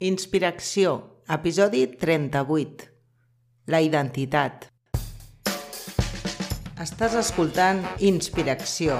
Inspiració, 0.00 0.94
episodi 1.28 1.82
38. 2.00 2.86
La 3.68 3.82
identitat. 3.84 4.62
Estàs 6.80 7.18
escoltant 7.20 7.82
Inspiració, 8.08 8.94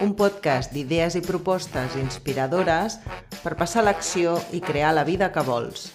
un 0.00 0.14
podcast 0.16 0.72
d'idees 0.72 1.18
i 1.20 1.22
propostes 1.26 1.98
inspiradores 2.00 2.96
per 3.42 3.52
passar 3.60 3.84
l'acció 3.84 4.38
i 4.56 4.62
crear 4.64 4.94
la 4.96 5.04
vida 5.04 5.28
que 5.34 5.44
vols. 5.44 5.90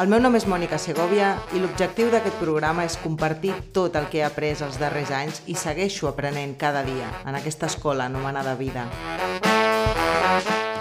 El 0.00 0.08
meu 0.08 0.22
nom 0.24 0.32
és 0.40 0.48
Mònica 0.48 0.78
Segovia 0.80 1.34
i 1.52 1.60
l'objectiu 1.60 2.08
d'aquest 2.08 2.40
programa 2.40 2.88
és 2.88 2.96
compartir 3.04 3.52
tot 3.76 4.00
el 4.00 4.08
que 4.08 4.22
he 4.22 4.24
après 4.24 4.56
els 4.64 4.80
darrers 4.80 5.12
anys 5.12 5.42
i 5.44 5.58
segueixo 5.66 6.08
aprenent 6.08 6.56
cada 6.56 6.80
dia 6.88 7.12
en 7.26 7.36
aquesta 7.36 7.68
escola 7.68 8.08
anomenada 8.08 8.56
vida. 8.56 8.88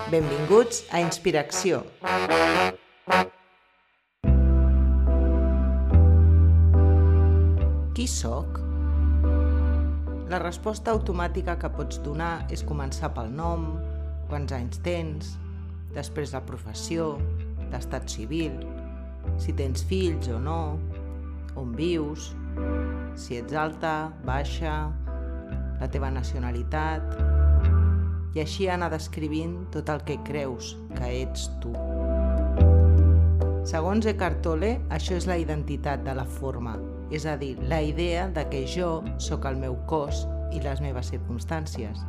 Benvinguts 0.06 0.84
a 0.94 1.00
Inspiració. 1.02 1.80
Qui 7.98 8.06
sóc? 8.06 8.60
La 10.30 10.38
resposta 10.44 10.94
automàtica 10.94 11.56
que 11.58 11.72
pots 11.74 11.98
donar 12.06 12.46
és 12.54 12.62
començar 12.62 13.10
pel 13.18 13.34
nom, 13.34 13.66
quants 14.30 14.54
anys 14.54 14.78
tens, 14.86 15.32
després 15.98 16.36
la 16.38 16.44
professió, 16.46 17.16
l'estat 17.74 18.06
civil, 18.06 18.60
si 19.42 19.58
tens 19.58 19.82
fills 19.90 20.30
o 20.30 20.38
no, 20.38 20.78
on 21.58 21.74
vius, 21.74 22.30
si 23.18 23.42
ets 23.42 23.58
alta, 23.58 24.12
baixa, 24.22 24.84
la 25.82 25.90
teva 25.90 26.14
nacionalitat, 26.14 27.35
i 28.36 28.44
així 28.44 28.68
anar 28.68 28.92
descrivint 28.92 29.56
tot 29.72 29.90
el 29.90 30.04
que 30.08 30.20
creus 30.28 30.76
que 30.94 31.08
ets 31.24 31.48
tu. 31.64 31.72
Segons 33.66 34.06
Eckhart 34.06 34.44
Tolle, 34.46 34.76
això 34.94 35.16
és 35.18 35.26
la 35.26 35.40
identitat 35.42 36.04
de 36.06 36.14
la 36.14 36.28
forma, 36.28 36.76
és 37.10 37.26
a 37.26 37.34
dir, 37.42 37.56
la 37.72 37.80
idea 37.82 38.28
de 38.30 38.44
que 38.52 38.66
jo 38.70 39.00
sóc 39.18 39.48
el 39.50 39.58
meu 39.58 39.80
cos 39.90 40.28
i 40.54 40.62
les 40.62 40.84
meves 40.84 41.10
circumstàncies. 41.16 42.04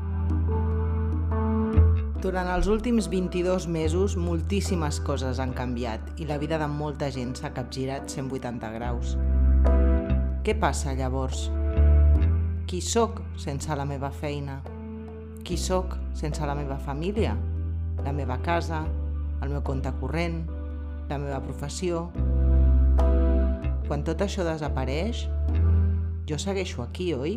Durant 2.20 2.48
els 2.50 2.66
últims 2.66 3.06
22 3.08 3.68
mesos, 3.70 4.18
moltíssimes 4.18 4.98
coses 5.06 5.40
han 5.40 5.54
canviat 5.54 6.16
i 6.20 6.26
la 6.28 6.40
vida 6.42 6.58
de 6.58 6.68
molta 6.68 7.08
gent 7.14 7.36
s'ha 7.38 7.54
capgirat 7.54 8.10
180 8.10 8.72
graus. 8.76 9.14
Què 10.42 10.56
passa 10.58 10.96
llavors? 10.98 11.48
Qui 12.66 12.82
sóc 12.82 13.22
sense 13.38 13.70
la 13.78 13.86
meva 13.86 14.10
feina? 14.10 14.60
Qui 15.46 15.56
sóc 15.56 15.94
sense 16.18 16.42
la 16.42 16.56
meva 16.58 16.74
família, 16.82 17.36
la 18.02 18.12
meva 18.12 18.40
casa, 18.42 18.80
el 19.44 19.52
meu 19.52 19.62
compte 19.62 19.92
corrent, 20.00 20.40
la 21.06 21.20
meva 21.22 21.38
professió. 21.44 22.08
Quan 23.86 24.02
tot 24.02 24.24
això 24.26 24.42
desapareix, 24.42 25.28
jo 26.26 26.38
segueixo 26.42 26.82
aquí, 26.82 27.12
oi? 27.14 27.36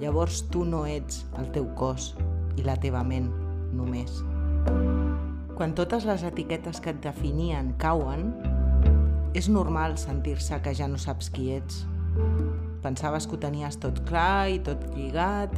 Llavors 0.00 0.40
tu 0.50 0.64
no 0.66 0.82
ets 0.90 1.22
el 1.38 1.52
teu 1.54 1.68
cos 1.78 2.16
i 2.58 2.66
la 2.66 2.74
teva 2.82 3.04
ment 3.06 3.30
només. 3.78 4.18
Quan 5.54 5.76
totes 5.78 6.08
les 6.10 6.26
etiquetes 6.26 6.82
que 6.82 6.90
et 6.96 7.00
definien 7.04 7.76
cauen, 7.78 8.32
és 9.38 9.46
normal 9.46 9.94
sentir-se 10.02 10.58
que 10.66 10.74
ja 10.74 10.90
no 10.90 10.98
saps 10.98 11.30
qui 11.30 11.52
ets. 11.54 11.84
Pensaves 12.82 13.30
que 13.30 13.38
ho 13.38 13.42
tenies 13.46 13.78
tot 13.78 14.02
clar 14.10 14.50
i 14.50 14.58
tot 14.66 14.82
lligat, 14.98 15.54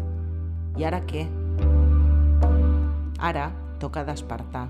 i 0.77 0.84
ara 0.84 1.01
què? 1.09 1.25
Ara 3.19 3.50
toca 3.81 4.05
despertar. 4.05 4.69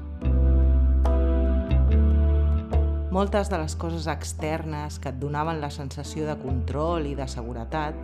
Moltes 3.10 3.48
de 3.48 3.58
les 3.58 3.74
coses 3.80 4.06
externes 4.12 4.98
que 5.00 5.08
et 5.08 5.18
donaven 5.18 5.58
la 5.62 5.70
sensació 5.72 6.26
de 6.28 6.36
control 6.38 7.08
i 7.08 7.14
de 7.18 7.26
seguretat 7.32 7.96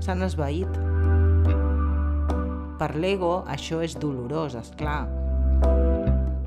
s'han 0.00 0.24
esvaït. 0.26 0.78
Per 2.80 2.90
l'ego 2.96 3.42
això 3.52 3.82
és 3.84 3.98
dolorós, 4.00 4.56
és 4.56 4.72
clar. 4.80 5.04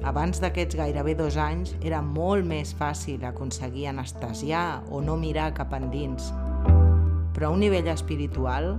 Abans 0.04 0.42
d'aquests 0.42 0.76
gairebé 0.76 1.14
dos 1.16 1.38
anys 1.38 1.78
era 1.86 2.02
molt 2.02 2.44
més 2.50 2.74
fàcil 2.76 3.24
aconseguir 3.30 3.88
anestesiar 3.92 4.82
o 4.90 5.00
no 5.06 5.16
mirar 5.22 5.54
cap 5.56 5.72
endins. 5.78 6.34
Però 7.38 7.52
a 7.52 7.54
un 7.54 7.64
nivell 7.64 7.88
espiritual 7.94 8.74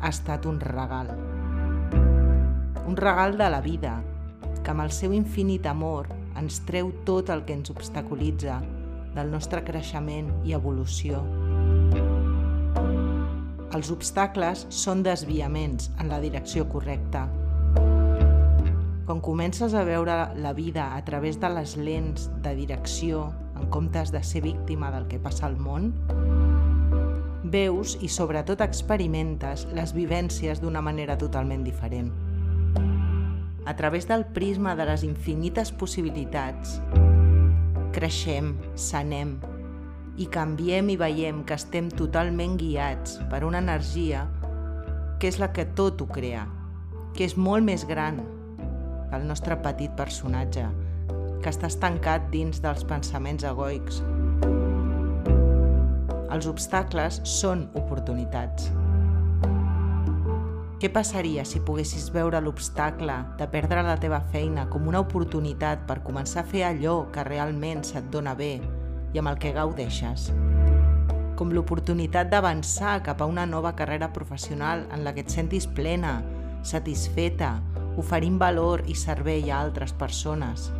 ha 0.00 0.12
estat 0.12 0.46
un 0.46 0.60
regal 0.60 1.10
un 2.90 2.96
regal 2.96 3.38
de 3.38 3.48
la 3.48 3.60
vida, 3.60 4.02
que 4.64 4.70
amb 4.72 4.82
el 4.82 4.90
seu 4.90 5.12
infinit 5.14 5.62
amor 5.70 6.08
ens 6.40 6.56
treu 6.66 6.88
tot 7.06 7.28
el 7.30 7.44
que 7.46 7.54
ens 7.54 7.70
obstaculitza 7.70 8.56
del 9.14 9.28
nostre 9.30 9.60
creixement 9.62 10.32
i 10.42 10.56
evolució. 10.56 11.20
Els 13.78 13.92
obstacles 13.94 14.64
són 14.74 15.04
desviaments 15.06 15.92
en 16.02 16.10
la 16.10 16.18
direcció 16.18 16.66
correcta. 16.72 17.28
Quan 19.06 19.22
comences 19.22 19.76
a 19.78 19.84
veure 19.86 20.16
la 20.34 20.52
vida 20.52 20.88
a 20.96 21.04
través 21.06 21.38
de 21.38 21.50
les 21.54 21.76
lents 21.78 22.26
de 22.42 22.56
direcció 22.58 23.28
en 23.54 23.70
comptes 23.70 24.10
de 24.10 24.24
ser 24.24 24.42
víctima 24.48 24.90
del 24.90 25.06
que 25.06 25.22
passa 25.22 25.46
al 25.46 25.54
món, 25.54 25.92
veus 27.54 27.94
i 28.02 28.10
sobretot 28.10 28.66
experimentes 28.66 29.68
les 29.78 29.94
vivències 29.94 30.58
d'una 30.58 30.82
manera 30.82 31.14
totalment 31.22 31.62
diferent 31.62 32.10
a 33.66 33.76
través 33.76 34.08
del 34.08 34.24
prisma 34.26 34.74
de 34.76 34.86
les 34.88 35.04
infinites 35.04 35.72
possibilitats, 35.72 36.78
creixem, 37.92 38.54
sanem 38.78 39.36
i 40.20 40.26
canviem 40.30 40.90
i 40.92 40.96
veiem 41.00 41.44
que 41.48 41.56
estem 41.56 41.90
totalment 41.92 42.56
guiats 42.60 43.18
per 43.30 43.42
una 43.46 43.60
energia 43.62 44.26
que 45.20 45.28
és 45.28 45.38
la 45.40 45.50
que 45.52 45.66
tot 45.76 46.00
ho 46.00 46.08
crea, 46.08 46.46
que 47.16 47.26
és 47.26 47.36
molt 47.36 47.66
més 47.66 47.84
gran 47.88 48.20
que 49.10 49.18
el 49.18 49.26
nostre 49.28 49.56
petit 49.60 49.92
personatge, 49.98 50.64
que 51.42 51.50
està 51.50 51.68
estancat 51.68 52.30
dins 52.32 52.62
dels 52.64 52.84
pensaments 52.88 53.44
egoics. 53.48 54.00
Els 56.30 56.46
obstacles 56.46 57.18
són 57.26 57.66
oportunitats. 57.74 58.70
Què 60.80 60.88
passaria 60.88 61.42
si 61.44 61.58
poguessis 61.60 62.06
veure 62.08 62.38
l'obstacle 62.40 63.12
de 63.36 63.44
perdre 63.52 63.82
la 63.84 63.98
teva 64.00 64.22
feina 64.32 64.62
com 64.70 64.86
una 64.88 65.02
oportunitat 65.04 65.82
per 65.84 65.98
començar 66.06 66.40
a 66.40 66.48
fer 66.48 66.62
allò 66.64 66.94
que 67.12 67.24
realment 67.28 67.82
se't 67.84 68.08
dona 68.14 68.32
bé 68.38 68.54
i 69.12 69.20
amb 69.20 69.28
el 69.28 69.36
que 69.42 69.52
gaudeixes? 69.52 70.30
Com 71.36 71.52
l'oportunitat 71.52 72.32
d'avançar 72.32 72.94
cap 73.04 73.20
a 73.20 73.28
una 73.28 73.44
nova 73.44 73.74
carrera 73.76 74.08
professional 74.16 74.86
en 74.88 75.04
la 75.04 75.12
que 75.12 75.20
et 75.26 75.36
sentis 75.36 75.68
plena, 75.68 76.22
satisfeta, 76.64 77.58
oferint 78.00 78.40
valor 78.40 78.80
i 78.88 78.96
servei 78.96 79.52
a 79.52 79.60
altres 79.60 79.92
persones. 79.92 80.70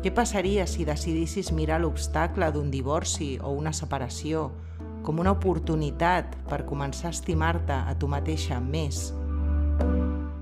Què 0.00 0.08
passaria 0.16 0.64
si 0.64 0.88
decidissis 0.88 1.52
mirar 1.52 1.84
l'obstacle 1.84 2.48
d'un 2.48 2.72
divorci 2.72 3.34
o 3.44 3.52
una 3.52 3.76
separació 3.76 4.54
com 5.04 5.20
una 5.20 5.34
oportunitat 5.36 6.32
per 6.48 6.64
començar 6.64 7.10
a 7.10 7.14
estimar-te 7.14 7.76
a 7.76 7.92
tu 8.00 8.08
mateixa 8.08 8.56
més, 8.56 9.10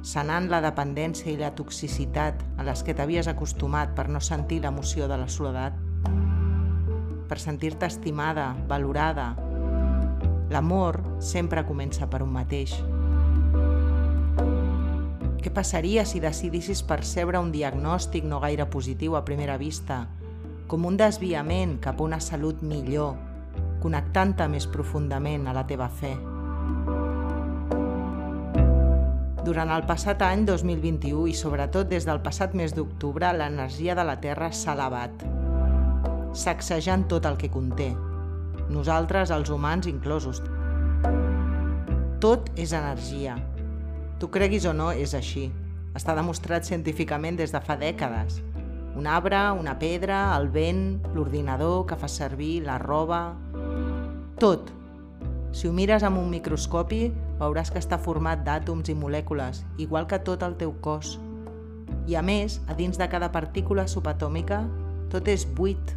sanant 0.06 0.46
la 0.50 0.60
dependència 0.62 1.32
i 1.32 1.38
la 1.40 1.50
toxicitat 1.58 2.38
a 2.58 2.66
les 2.66 2.84
que 2.86 2.94
t'havies 2.94 3.26
acostumat 3.30 3.96
per 3.96 4.06
no 4.08 4.22
sentir 4.22 4.60
l'emoció 4.62 5.08
de 5.10 5.18
la 5.18 5.26
soledat, 5.26 5.74
per 7.26 7.40
sentir-te 7.42 7.88
estimada, 7.90 8.52
valorada. 8.70 9.32
L'amor 10.52 11.00
sempre 11.18 11.66
comença 11.66 12.06
per 12.06 12.22
un 12.22 12.30
mateix. 12.30 12.76
Què 15.42 15.50
passaria 15.50 16.06
si 16.06 16.22
decidissis 16.22 16.84
percebre 16.86 17.42
un 17.42 17.50
diagnòstic 17.50 18.22
no 18.30 18.38
gaire 18.38 18.68
positiu 18.70 19.18
a 19.18 19.24
primera 19.26 19.58
vista, 19.58 20.04
com 20.70 20.86
un 20.86 20.94
desviament 21.00 21.80
cap 21.82 21.98
a 21.98 22.06
una 22.06 22.20
salut 22.22 22.62
millor, 22.62 23.16
connectant-te 23.82 24.46
més 24.48 24.68
profundament 24.70 25.48
a 25.50 25.56
la 25.56 25.66
teva 25.66 25.88
fe. 25.90 26.12
Durant 29.42 29.72
el 29.74 29.82
passat 29.88 30.22
any 30.22 30.44
2021 30.46 31.26
i 31.32 31.34
sobretot 31.34 31.90
des 31.90 32.06
del 32.06 32.22
passat 32.22 32.54
mes 32.54 32.72
d'octubre, 32.76 33.32
l'energia 33.34 33.96
de 33.98 34.06
la 34.06 34.14
Terra 34.22 34.52
s'ha 34.54 34.76
elevat, 34.76 35.26
sacsejant 36.32 37.08
tot 37.10 37.26
el 37.26 37.36
que 37.40 37.50
conté, 37.50 37.90
nosaltres, 38.70 39.32
els 39.34 39.50
humans 39.50 39.88
inclosos. 39.90 40.40
Tot 42.22 42.48
és 42.54 42.72
energia. 42.72 43.34
Tu 44.22 44.30
creguis 44.30 44.64
o 44.70 44.72
no, 44.72 44.92
és 44.94 45.16
així. 45.18 45.48
Està 45.98 46.14
demostrat 46.14 46.64
científicament 46.64 47.36
des 47.36 47.52
de 47.52 47.60
fa 47.60 47.76
dècades. 47.76 48.38
Un 48.96 49.08
arbre, 49.10 49.40
una 49.58 49.74
pedra, 49.80 50.22
el 50.38 50.48
vent, 50.54 51.02
l'ordinador 51.16 51.82
que 51.88 51.98
fa 51.98 52.08
servir, 52.08 52.60
la 52.62 52.78
roba, 52.78 53.22
tot. 54.42 54.72
Si 55.54 55.68
ho 55.68 55.72
mires 55.72 56.02
amb 56.02 56.18
un 56.18 56.26
microscopi, 56.32 57.12
veuràs 57.38 57.68
que 57.70 57.78
està 57.78 57.94
format 58.02 58.40
d'àtoms 58.42 58.88
i 58.90 58.94
molècules, 58.98 59.60
igual 59.78 60.08
que 60.10 60.18
tot 60.26 60.42
el 60.42 60.56
teu 60.58 60.72
cos. 60.82 61.12
I 62.10 62.16
a 62.18 62.24
més, 62.26 62.56
a 62.66 62.74
dins 62.74 62.98
de 62.98 63.06
cada 63.12 63.28
partícula 63.30 63.84
subatòmica, 63.86 64.64
tot 65.14 65.30
és 65.30 65.44
buit, 65.46 65.92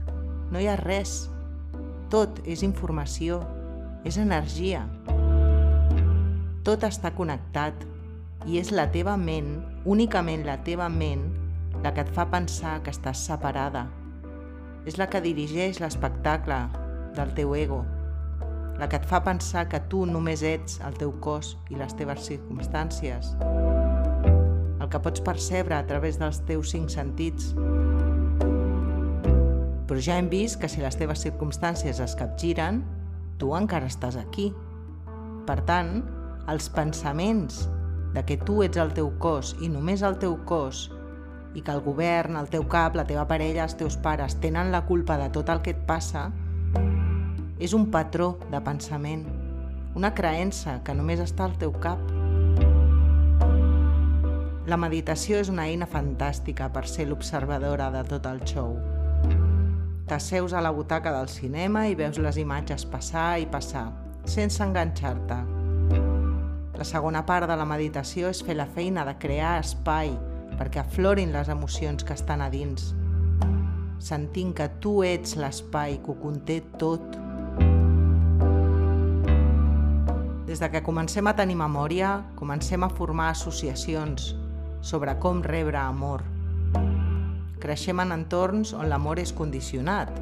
no 0.54 0.62
hi 0.62 0.70
ha 0.70 0.76
res. 0.78 1.16
Tot 2.14 2.38
és 2.46 2.62
informació, 2.62 3.40
és 4.06 4.22
energia. 4.22 4.84
Tot 6.62 6.86
està 6.86 7.16
connectat 7.18 7.82
i 8.46 8.62
és 8.62 8.70
la 8.70 8.92
teva 8.94 9.18
ment, 9.18 9.56
únicament 9.90 10.46
la 10.46 10.60
teva 10.62 10.86
ment, 10.86 11.32
la 11.82 11.98
que 11.98 12.06
et 12.06 12.14
fa 12.14 12.30
pensar 12.30 12.78
que 12.86 12.94
estàs 12.94 13.26
separada. 13.26 13.88
És 14.86 15.02
la 15.02 15.10
que 15.10 15.26
dirigeix 15.26 15.82
l'espectacle 15.82 16.62
del 17.18 17.34
teu 17.34 17.58
ego, 17.58 17.82
la 18.80 18.90
que 18.90 19.00
et 19.00 19.06
fa 19.08 19.22
pensar 19.24 19.68
que 19.72 19.80
tu 19.92 20.04
només 20.10 20.44
ets 20.44 20.80
el 20.86 20.98
teu 21.00 21.14
cos 21.24 21.54
i 21.72 21.80
les 21.80 21.96
teves 21.96 22.26
circumstàncies, 22.28 23.32
el 24.82 24.90
que 24.92 25.02
pots 25.02 25.24
percebre 25.24 25.78
a 25.78 25.86
través 25.88 26.20
dels 26.20 26.42
teus 26.50 26.74
cinc 26.76 26.92
sentits. 26.92 27.54
Però 29.86 30.02
ja 30.02 30.18
hem 30.20 30.28
vist 30.30 30.60
que 30.60 30.70
si 30.72 30.84
les 30.84 30.98
teves 31.00 31.24
circumstàncies 31.24 32.02
es 32.04 32.18
capgiren, 32.20 32.84
tu 33.40 33.54
encara 33.56 33.88
estàs 33.88 34.18
aquí. 34.20 34.52
Per 35.46 35.60
tant, 35.68 36.02
els 36.52 36.68
pensaments 36.74 37.66
de 38.16 38.24
que 38.26 38.38
tu 38.38 38.62
ets 38.64 38.80
el 38.82 38.94
teu 38.98 39.12
cos 39.22 39.56
i 39.62 39.70
només 39.72 40.04
el 40.06 40.20
teu 40.22 40.38
cos 40.48 40.90
i 41.56 41.64
que 41.64 41.72
el 41.72 41.82
govern, 41.84 42.36
el 42.36 42.50
teu 42.52 42.66
cap, 42.68 42.96
la 42.96 43.06
teva 43.08 43.28
parella, 43.28 43.64
els 43.64 43.78
teus 43.80 43.96
pares 43.96 44.36
tenen 44.44 44.72
la 44.74 44.84
culpa 44.88 45.18
de 45.22 45.30
tot 45.32 45.50
el 45.54 45.62
que 45.64 45.72
et 45.76 45.86
passa, 45.88 46.28
és 47.60 47.74
un 47.74 47.88
patró 47.92 48.36
de 48.52 48.60
pensament, 48.60 49.24
una 49.96 50.12
creença 50.14 50.82
que 50.84 50.94
només 50.94 51.22
està 51.24 51.46
al 51.46 51.56
teu 51.60 51.72
cap. 51.80 52.02
La 54.68 54.80
meditació 54.82 55.40
és 55.40 55.52
una 55.54 55.68
eina 55.70 55.88
fantàstica 55.88 56.68
per 56.74 56.84
ser 56.90 57.06
l'observadora 57.08 57.88
de 57.94 58.04
tot 58.10 58.28
el 58.28 58.42
show. 58.44 58.76
T'asseus 60.06 60.54
a 60.54 60.62
la 60.62 60.74
butaca 60.76 61.14
del 61.16 61.30
cinema 61.32 61.88
i 61.88 61.96
veus 61.96 62.20
les 62.20 62.38
imatges 62.42 62.84
passar 62.86 63.40
i 63.40 63.48
passar, 63.50 63.88
sense 64.26 64.62
enganxar-te. 64.64 65.40
La 66.76 66.84
segona 66.84 67.24
part 67.26 67.48
de 67.48 67.56
la 67.56 67.66
meditació 67.66 68.30
és 68.34 68.44
fer 68.44 68.58
la 68.60 68.68
feina 68.68 69.06
de 69.08 69.16
crear 69.22 69.62
espai, 69.62 70.12
perquè 70.60 70.84
aflorin 70.84 71.32
les 71.32 71.48
emocions 71.50 72.04
que 72.04 72.14
estan 72.14 72.44
a 72.44 72.50
dins, 72.52 72.92
sentint 74.00 74.52
que 74.54 74.68
tu 74.84 75.00
ets 75.08 75.38
l'espai 75.40 76.02
que 76.04 76.12
ho 76.12 76.20
conté 76.20 76.60
tot. 76.82 77.25
Des 80.56 80.62
de 80.62 80.70
que 80.72 80.80
comencem 80.88 81.28
a 81.28 81.34
tenir 81.36 81.58
memòria, 81.60 82.10
comencem 82.40 82.86
a 82.86 82.88
formar 82.88 83.26
associacions 83.34 84.30
sobre 84.80 85.12
com 85.20 85.42
rebre 85.44 85.76
amor. 85.76 86.24
Creixem 87.60 88.00
en 88.00 88.14
entorns 88.16 88.72
on 88.72 88.88
l'amor 88.88 89.20
és 89.20 89.34
condicionat. 89.36 90.16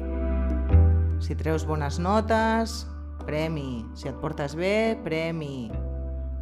Si 1.22 1.38
treus 1.38 1.62
bones 1.70 2.00
notes, 2.02 2.80
premi. 3.22 3.84
Si 3.94 4.10
et 4.10 4.18
portes 4.18 4.58
bé, 4.58 4.98
premi. 5.06 5.70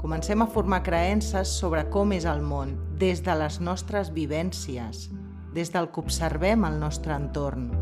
Comencem 0.00 0.40
a 0.40 0.48
formar 0.48 0.80
creences 0.88 1.52
sobre 1.60 1.84
com 1.92 2.16
és 2.16 2.24
el 2.24 2.40
món 2.40 2.78
des 2.96 3.20
de 3.20 3.36
les 3.44 3.60
nostres 3.60 4.08
vivències, 4.16 5.10
des 5.52 5.76
del 5.76 5.92
que 5.92 6.00
observem 6.00 6.64
al 6.64 6.80
nostre 6.80 7.12
entorn. 7.12 7.81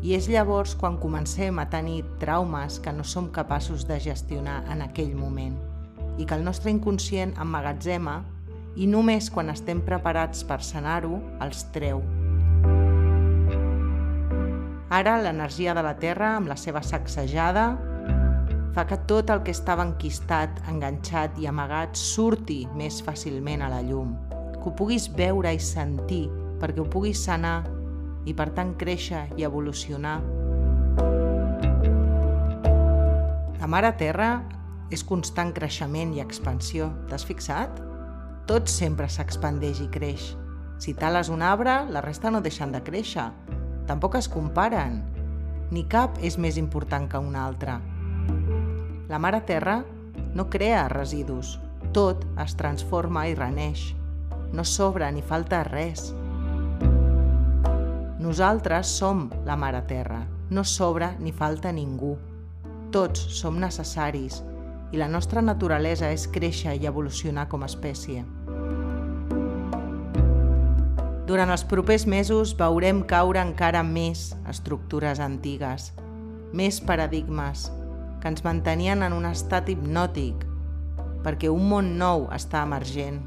I 0.00 0.14
és 0.16 0.30
llavors 0.32 0.72
quan 0.80 0.96
comencem 0.96 1.58
a 1.60 1.66
tenir 1.68 2.06
traumes 2.22 2.78
que 2.80 2.92
no 2.92 3.04
som 3.04 3.28
capaços 3.28 3.84
de 3.84 3.98
gestionar 4.00 4.62
en 4.72 4.80
aquell 4.80 5.12
moment 5.12 5.58
i 6.16 6.24
que 6.24 6.36
el 6.36 6.44
nostre 6.44 6.72
inconscient 6.72 7.34
emmagatzema 7.40 8.22
i 8.80 8.86
només 8.88 9.28
quan 9.32 9.52
estem 9.52 9.82
preparats 9.84 10.40
per 10.48 10.60
sanar-ho 10.64 11.18
els 11.44 11.66
treu. 11.74 12.00
Ara 14.90 15.18
l'energia 15.22 15.74
de 15.76 15.84
la 15.84 15.94
Terra, 16.00 16.34
amb 16.36 16.48
la 16.50 16.56
seva 16.56 16.82
sacsejada, 16.82 17.66
fa 18.74 18.86
que 18.88 18.98
tot 19.10 19.30
el 19.30 19.42
que 19.44 19.52
estava 19.54 19.84
enquistat, 19.86 20.62
enganxat 20.70 21.36
i 21.38 21.48
amagat 21.50 21.98
surti 21.98 22.62
més 22.78 23.02
fàcilment 23.04 23.62
a 23.62 23.70
la 23.70 23.82
llum, 23.86 24.16
que 24.56 24.64
ho 24.64 24.74
puguis 24.78 25.10
veure 25.12 25.52
i 25.54 25.60
sentir 25.60 26.24
perquè 26.60 26.82
ho 26.82 26.88
puguis 26.88 27.20
sanar 27.24 27.62
i 28.26 28.34
per 28.36 28.50
tant 28.56 28.74
créixer 28.80 29.26
i 29.36 29.46
evolucionar. 29.48 30.18
La 33.60 33.68
Mare 33.68 33.92
Terra 34.00 34.30
és 34.90 35.04
constant 35.06 35.52
creixement 35.54 36.12
i 36.16 36.22
expansió. 36.22 36.90
T'has 37.08 37.24
fixat? 37.28 37.80
Tot 38.50 38.68
sempre 38.72 39.06
s'expandeix 39.08 39.82
i 39.84 39.88
creix. 39.92 40.32
Si 40.80 40.94
tales 40.96 41.28
un 41.28 41.42
arbre, 41.44 41.84
la 41.92 42.00
resta 42.00 42.32
no 42.32 42.40
deixen 42.40 42.72
de 42.72 42.80
créixer. 42.82 43.28
Tampoc 43.86 44.16
es 44.18 44.28
comparen. 44.32 45.02
Ni 45.70 45.84
cap 45.86 46.18
és 46.24 46.38
més 46.38 46.56
important 46.58 47.06
que 47.08 47.20
un 47.20 47.36
altre. 47.36 47.78
La 49.10 49.18
Mare 49.22 49.42
Terra 49.46 49.80
no 50.34 50.48
crea 50.50 50.88
residus, 50.88 51.58
tot 51.94 52.24
es 52.42 52.56
transforma 52.58 53.26
i 53.28 53.34
reneix. 53.34 53.90
No 54.54 54.64
sobra 54.66 55.10
ni 55.14 55.22
falta 55.22 55.62
res. 55.66 56.10
Nosaltres 58.30 58.86
som 58.86 59.24
la 59.42 59.56
Mare 59.58 59.80
Terra, 59.88 60.20
no 60.50 60.62
sobra 60.62 61.16
ni 61.18 61.32
falta 61.34 61.72
ningú. 61.74 62.12
Tots 62.94 63.24
som 63.34 63.56
necessaris 63.58 64.36
i 64.94 65.00
la 65.00 65.08
nostra 65.10 65.42
naturalesa 65.42 66.12
és 66.14 66.28
créixer 66.30 66.76
i 66.78 66.86
evolucionar 66.86 67.48
com 67.50 67.64
a 67.64 67.70
espècie. 67.72 68.22
Durant 71.26 71.50
els 71.50 71.66
propers 71.74 72.06
mesos 72.06 72.54
veurem 72.62 73.02
caure 73.02 73.42
encara 73.42 73.82
més 73.82 74.28
estructures 74.54 75.18
antigues, 75.18 75.90
més 76.54 76.78
paradigmes, 76.78 77.66
que 78.22 78.30
ens 78.30 78.46
mantenien 78.46 79.02
en 79.02 79.18
un 79.18 79.26
estat 79.26 79.74
hipnòtic, 79.74 80.46
perquè 81.26 81.50
un 81.50 81.66
món 81.74 81.96
nou 81.98 82.28
està 82.30 82.62
emergent. 82.62 83.24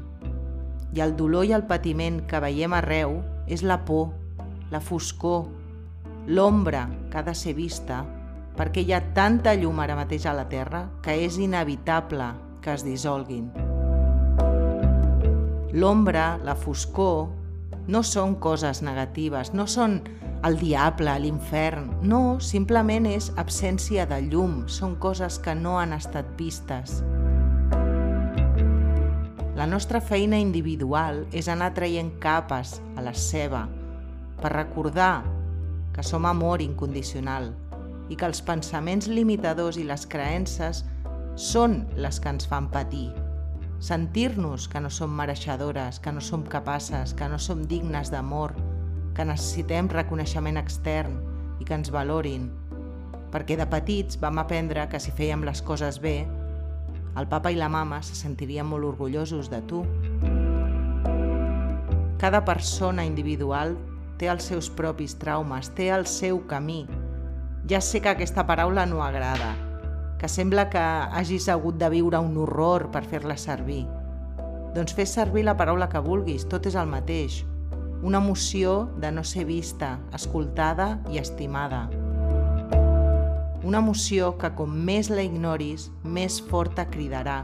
I 0.96 1.04
el 1.04 1.12
dolor 1.20 1.44
i 1.44 1.52
el 1.52 1.68
patiment 1.68 2.24
que 2.24 2.40
veiem 2.40 2.72
arreu 2.72 3.18
és 3.44 3.60
la 3.60 3.82
por, 3.84 4.14
la 4.74 4.80
foscor, 4.80 5.44
l'ombra 6.26 6.88
que 7.10 7.18
ha 7.18 7.22
de 7.22 7.34
ser 7.38 7.52
vista, 7.54 8.00
perquè 8.58 8.82
hi 8.82 8.90
ha 8.90 8.98
tanta 9.14 9.52
llum 9.54 9.78
ara 9.78 9.94
mateix 9.94 10.24
a 10.26 10.32
la 10.34 10.48
Terra 10.50 10.88
que 11.04 11.14
és 11.22 11.36
inevitable 11.38 12.32
que 12.64 12.72
es 12.74 12.82
dissolguin. 12.82 13.52
L'ombra, 15.78 16.40
la 16.42 16.56
foscor, 16.58 17.28
no 17.86 18.02
són 18.02 18.34
coses 18.42 18.82
negatives, 18.82 19.52
no 19.54 19.68
són 19.70 20.00
el 20.44 20.58
diable, 20.58 21.14
l'infern. 21.22 21.86
No, 22.02 22.40
simplement 22.42 23.06
és 23.06 23.30
absència 23.38 24.08
de 24.10 24.18
llum, 24.26 24.64
són 24.66 24.98
coses 24.98 25.38
que 25.38 25.54
no 25.54 25.78
han 25.78 25.94
estat 25.94 26.34
vistes. 26.38 26.98
La 29.54 29.70
nostra 29.70 30.02
feina 30.02 30.42
individual 30.42 31.24
és 31.30 31.46
anar 31.46 31.70
traient 31.78 32.10
capes 32.18 32.80
a 32.98 33.06
la 33.06 33.14
seva 33.14 33.68
per 34.44 34.52
recordar 34.52 35.24
que 35.96 36.02
som 36.04 36.26
amor 36.28 36.60
incondicional 36.60 37.46
i 38.12 38.16
que 38.20 38.26
els 38.28 38.42
pensaments 38.44 39.06
limitadors 39.08 39.78
i 39.80 39.84
les 39.88 40.02
creences 40.04 40.82
són 41.40 41.78
les 41.96 42.18
que 42.20 42.28
ens 42.28 42.44
fan 42.50 42.66
patir. 42.68 43.06
Sentir-nos 43.80 44.66
que 44.68 44.82
no 44.84 44.90
som 44.92 45.14
mereixedores, 45.16 45.96
que 45.96 46.12
no 46.12 46.20
som 46.20 46.44
capaces, 46.44 47.14
que 47.16 47.28
no 47.32 47.38
som 47.40 47.62
dignes 47.70 48.12
d'amor, 48.12 48.52
que 49.16 49.24
necessitem 49.24 49.88
reconeixement 49.88 50.60
extern 50.60 51.16
i 51.56 51.64
que 51.64 51.78
ens 51.80 51.88
valorin, 51.94 52.50
perquè 53.32 53.56
de 53.56 53.64
petits 53.64 54.20
vam 54.20 54.42
aprendre 54.44 54.84
que 54.92 55.00
si 55.00 55.14
fèiem 55.16 55.48
les 55.48 55.64
coses 55.64 56.02
bé, 56.04 56.18
el 57.16 57.30
papa 57.32 57.48
i 57.48 57.56
la 57.56 57.72
mama 57.72 58.02
se 58.04 58.12
sentirien 58.12 58.68
molt 58.68 58.92
orgullosos 58.92 59.48
de 59.48 59.64
tu. 59.64 59.86
Cada 62.20 62.44
persona 62.44 63.08
individual 63.08 63.78
té 64.24 64.30
els 64.32 64.46
seus 64.48 64.70
propis 64.72 65.18
traumes, 65.20 65.68
té 65.76 65.90
el 65.92 66.06
seu 66.08 66.38
camí. 66.48 66.86
Ja 67.68 67.82
sé 67.84 68.00
que 68.00 68.08
aquesta 68.08 68.46
paraula 68.48 68.86
no 68.88 69.02
agrada, 69.04 69.50
que 70.16 70.30
sembla 70.32 70.70
que 70.72 70.80
hagis 70.80 71.50
hagut 71.52 71.76
de 71.76 71.90
viure 71.92 72.20
un 72.24 72.38
horror 72.40 72.88
per 72.94 73.02
fer-la 73.04 73.36
servir. 73.36 73.82
Doncs 74.74 74.96
fes 74.96 75.12
servir 75.12 75.44
la 75.44 75.58
paraula 75.58 75.90
que 75.92 76.00
vulguis, 76.00 76.48
tot 76.48 76.70
és 76.70 76.78
el 76.80 76.88
mateix 76.88 77.42
una 78.04 78.18
emoció 78.20 78.90
de 79.00 79.10
no 79.12 79.22
ser 79.24 79.46
vista, 79.48 79.94
escoltada 80.12 80.98
i 81.08 81.16
estimada. 81.16 81.86
Una 83.64 83.80
emoció 83.80 84.34
que 84.40 84.50
com 84.56 84.72
més 84.88 85.08
la 85.08 85.24
ignoris, 85.24 85.86
més 86.04 86.36
forta 86.50 86.84
cridarà. 86.90 87.38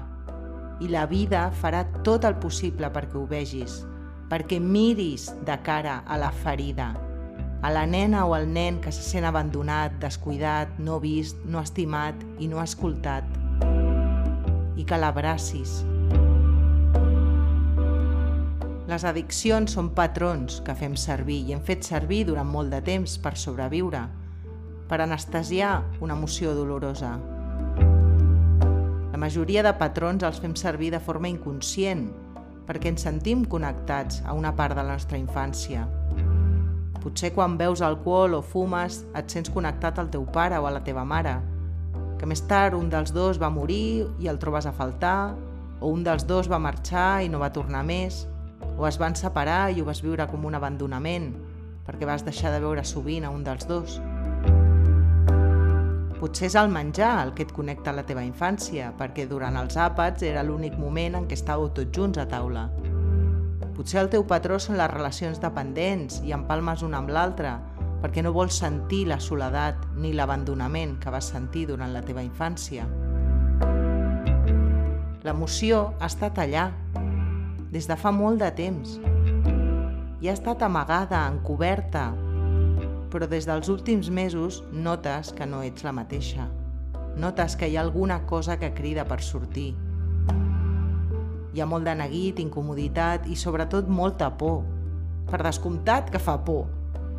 I 0.85 0.91
la 0.93 1.07
vida 1.09 1.47
farà 1.63 1.87
tot 2.05 2.29
el 2.29 2.37
possible 2.43 2.93
perquè 2.93 3.17
ho 3.17 3.25
vegis, 3.29 3.81
perquè 4.31 4.61
miris 4.63 5.27
de 5.43 5.57
cara 5.67 6.05
a 6.07 6.17
la 6.17 6.31
ferida, 6.31 6.93
a 7.63 7.71
la 7.75 7.83
nena 7.85 8.25
o 8.25 8.35
al 8.37 8.47
nen 8.47 8.79
que 8.81 8.93
se 8.95 9.03
sent 9.03 9.27
abandonat, 9.27 9.99
descuidat, 10.01 10.79
no 10.79 11.01
vist, 11.03 11.43
no 11.45 11.59
estimat 11.61 12.15
i 12.39 12.47
no 12.49 12.63
escoltat, 12.63 13.27
i 14.79 14.87
que 14.87 15.01
l'abracis. 15.03 15.81
Les 18.91 19.05
addiccions 19.07 19.75
són 19.77 19.91
patrons 19.99 20.63
que 20.67 20.79
fem 20.79 20.97
servir 20.99 21.43
i 21.47 21.53
hem 21.55 21.61
fet 21.67 21.85
servir 21.87 22.25
durant 22.31 22.49
molt 22.49 22.73
de 22.73 22.81
temps 22.87 23.19
per 23.23 23.37
sobreviure, 23.39 24.07
per 24.91 25.03
anestesiar 25.03 25.77
una 26.01 26.15
emoció 26.15 26.55
dolorosa. 26.55 27.13
La 29.11 29.21
majoria 29.21 29.63
de 29.67 29.75
patrons 29.79 30.23
els 30.27 30.41
fem 30.43 30.57
servir 30.59 30.91
de 30.95 31.03
forma 31.03 31.31
inconscient, 31.31 32.09
perquè 32.71 32.93
ens 32.93 33.03
sentim 33.03 33.41
connectats 33.50 34.21
a 34.23 34.33
una 34.39 34.53
part 34.55 34.77
de 34.79 34.85
la 34.85 34.95
nostra 34.95 35.19
infància. 35.19 35.89
Potser 37.03 37.33
quan 37.35 37.57
veus 37.59 37.81
alcohol 37.83 38.37
o 38.39 38.43
fumes 38.47 39.00
et 39.19 39.33
sents 39.35 39.50
connectat 39.50 39.99
al 39.99 40.11
teu 40.12 40.23
pare 40.31 40.61
o 40.62 40.69
a 40.69 40.71
la 40.71 40.85
teva 40.87 41.03
mare, 41.03 41.33
que 42.21 42.29
més 42.31 42.45
tard 42.47 42.77
un 42.79 42.87
dels 42.93 43.11
dos 43.17 43.41
va 43.43 43.50
morir 43.50 44.07
i 44.23 44.31
el 44.31 44.39
trobes 44.39 44.71
a 44.71 44.75
faltar, 44.77 45.35
o 45.81 45.91
un 45.91 46.05
dels 46.07 46.29
dos 46.29 46.47
va 46.53 46.62
marxar 46.62 47.25
i 47.25 47.33
no 47.33 47.43
va 47.43 47.50
tornar 47.50 47.83
més, 47.89 48.23
o 48.79 48.87
es 48.87 49.00
van 49.03 49.19
separar 49.19 49.73
i 49.73 49.83
ho 49.83 49.89
vas 49.89 50.05
viure 50.05 50.29
com 50.31 50.47
un 50.47 50.55
abandonament, 50.55 51.33
perquè 51.89 52.07
vas 52.07 52.23
deixar 52.23 52.55
de 52.55 52.62
veure 52.62 52.87
sovint 52.87 53.27
a 53.27 53.35
un 53.35 53.43
dels 53.43 53.67
dos. 53.67 53.99
Potser 56.21 56.50
és 56.50 56.55
el 56.61 56.69
menjar 56.69 57.15
el 57.23 57.31
que 57.33 57.47
et 57.47 57.53
connecta 57.57 57.95
a 57.95 57.97
la 57.97 58.03
teva 58.05 58.21
infància, 58.21 58.91
perquè 58.99 59.25
durant 59.25 59.55
els 59.57 59.79
àpats 59.81 60.21
era 60.29 60.43
l'únic 60.45 60.75
moment 60.77 61.17
en 61.17 61.29
què 61.31 61.39
estàveu 61.39 61.71
tots 61.73 61.97
junts 61.97 62.21
a 62.21 62.27
taula. 62.29 62.67
Potser 63.73 64.03
el 64.03 64.11
teu 64.12 64.27
patró 64.29 64.59
són 64.61 64.77
les 64.77 64.93
relacions 64.93 65.41
dependents 65.41 66.19
i 66.29 66.35
empalmes 66.37 66.85
una 66.85 67.00
amb 67.00 67.09
l'altra, 67.17 67.55
perquè 68.03 68.21
no 68.21 68.35
vols 68.37 68.61
sentir 68.61 69.07
la 69.09 69.17
soledat 69.17 69.81
ni 69.97 70.12
l'abandonament 70.12 70.99
que 71.00 71.09
vas 71.15 71.33
sentir 71.33 71.65
durant 71.73 71.97
la 71.97 72.05
teva 72.05 72.21
infància. 72.21 72.85
L'emoció 75.25 75.95
ha 76.00 76.12
estat 76.12 76.37
allà, 76.45 76.69
des 77.73 77.89
de 77.89 77.97
fa 77.97 78.12
molt 78.12 78.45
de 78.45 78.53
temps, 78.61 78.99
i 80.21 80.29
ha 80.29 80.37
estat 80.37 80.69
amagada, 80.69 81.25
encoberta, 81.33 82.11
però 83.11 83.26
des 83.29 83.47
dels 83.47 83.69
últims 83.69 84.09
mesos 84.11 84.62
notes 84.73 85.33
que 85.37 85.47
no 85.47 85.62
ets 85.67 85.85
la 85.85 85.93
mateixa. 85.93 86.47
Notes 87.19 87.57
que 87.59 87.69
hi 87.69 87.76
ha 87.76 87.83
alguna 87.83 88.23
cosa 88.26 88.59
que 88.59 88.73
crida 88.73 89.05
per 89.05 89.21
sortir. 89.21 89.75
Hi 91.52 91.61
ha 91.61 91.67
molt 91.67 91.85
de 91.85 91.95
neguit, 91.99 92.38
incomoditat 92.38 93.26
i 93.26 93.37
sobretot 93.37 93.88
molta 93.90 94.31
por. 94.38 94.62
Per 95.31 95.43
descomptat 95.43 96.11
que 96.14 96.23
fa 96.23 96.37
por, 96.47 96.69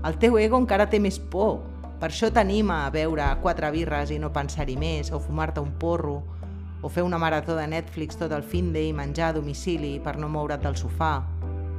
el 0.08 0.18
teu 0.18 0.40
ego 0.40 0.58
encara 0.58 0.88
té 0.90 1.00
més 1.00 1.20
por. 1.20 1.60
Per 2.02 2.10
això 2.10 2.32
t'anima 2.34 2.86
a 2.86 2.94
beure 2.94 3.28
quatre 3.44 3.70
birres 3.76 4.10
i 4.10 4.18
no 4.18 4.32
pensar-hi 4.34 4.78
més, 4.80 5.12
o 5.14 5.20
fumar-te 5.22 5.62
un 5.62 5.76
porro, 5.78 6.22
o 6.82 6.90
fer 6.90 7.04
una 7.06 7.20
marató 7.22 7.54
de 7.60 7.68
Netflix 7.70 8.18
tot 8.18 8.32
el 8.34 8.42
fin 8.42 8.72
de 8.74 8.88
i 8.88 8.96
menjar 8.98 9.30
a 9.30 9.36
domicili 9.38 10.00
per 10.02 10.16
no 10.18 10.32
moure't 10.32 10.64
del 10.64 10.80
sofà, 10.80 11.20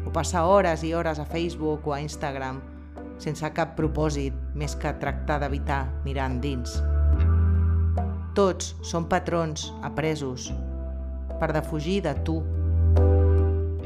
o 0.07 0.12
passar 0.14 0.45
hores 0.47 0.85
i 0.87 0.92
hores 0.95 1.19
a 1.19 1.26
Facebook 1.26 1.88
o 1.88 1.97
a 1.97 2.00
Instagram 2.04 2.62
sense 3.21 3.49
cap 3.57 3.76
propòsit 3.76 4.37
més 4.54 4.76
que 4.78 4.92
tractar 5.02 5.40
d'evitar 5.42 5.85
mirar 6.07 6.31
endins. 6.31 6.78
Tots 8.33 8.73
són 8.87 9.09
patrons 9.12 9.69
apresos 9.85 10.49
per 11.40 11.50
defugir 11.52 12.00
de 12.07 12.14
tu. 12.25 12.38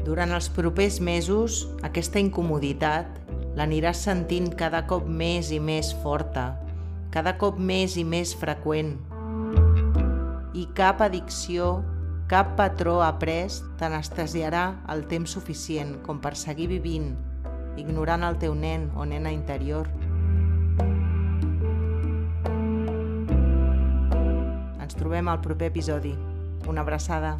Durant 0.05 0.31
els 0.31 0.47
propers 0.53 1.01
mesos, 1.03 1.65
aquesta 1.83 2.21
incomoditat 2.23 3.17
l'aniràs 3.57 4.03
sentint 4.05 4.51
cada 4.55 4.83
cop 4.87 5.07
més 5.09 5.49
i 5.51 5.59
més 5.59 5.89
forta, 6.03 6.51
cada 7.11 7.33
cop 7.41 7.57
més 7.57 7.97
i 7.97 8.05
més 8.05 8.35
freqüent. 8.37 8.93
I 10.53 10.67
cap 10.77 11.01
addicció, 11.01 11.81
cap 12.29 12.55
patró 12.59 12.99
après 13.01 13.49
t'anestesiarà 13.79 14.65
el 14.93 15.03
temps 15.09 15.33
suficient 15.33 15.97
com 16.05 16.21
per 16.23 16.35
seguir 16.37 16.69
vivint, 16.71 17.15
ignorant 17.77 18.25
el 18.27 18.37
teu 18.41 18.55
nen 18.57 18.89
o 18.97 19.05
nena 19.05 19.31
interior. 19.31 19.87
Ens 24.81 24.97
trobem 24.97 25.29
al 25.29 25.39
proper 25.45 25.71
episodi. 25.71 26.15
Una 26.67 26.81
abraçada. 26.81 27.37